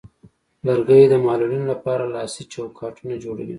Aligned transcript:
لرګی 0.67 1.03
د 1.09 1.13
معلولینو 1.25 1.65
لپاره 1.73 2.11
لاسي 2.15 2.43
چوکاټونه 2.53 3.13
جوړوي. 3.23 3.49